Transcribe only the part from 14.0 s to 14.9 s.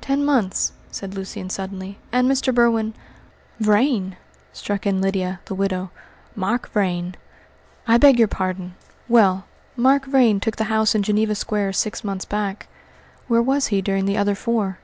the other four?"